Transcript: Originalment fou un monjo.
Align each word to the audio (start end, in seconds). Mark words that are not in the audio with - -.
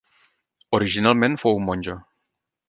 Originalment 0.77 1.37
fou 1.43 1.59
un 1.61 1.69
monjo. 1.69 1.97